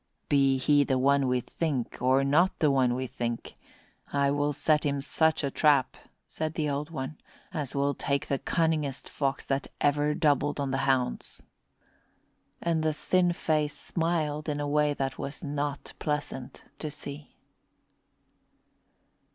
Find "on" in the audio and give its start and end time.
10.59-10.71